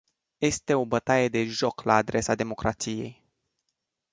Este 0.39 0.73
o 0.73 0.85
bătaie 0.85 1.27
de 1.29 1.45
joc 1.45 1.83
la 1.83 1.95
adresa 1.95 2.35
democrației! 2.35 3.23